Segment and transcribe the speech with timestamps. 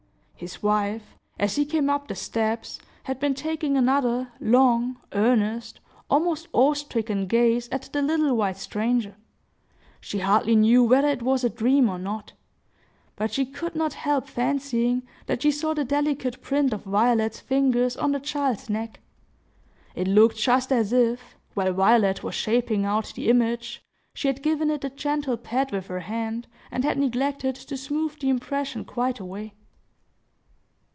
[0.43, 6.47] His wife, as he came up the steps, had been taking another long, earnest, almost
[6.51, 9.15] awe stricken gaze at the little white stranger.
[9.99, 12.23] She hardly knew whether it was a dream or no;
[13.15, 17.95] but she could not help fancying that she saw the delicate print of Violet's fingers
[17.95, 18.99] on the child's neck.
[19.93, 23.83] It looked just as if, while Violet was shaping out the image,
[24.15, 28.17] she had given it a gentle pat with her hand, and had neglected to smooth
[28.17, 29.53] the impression quite away.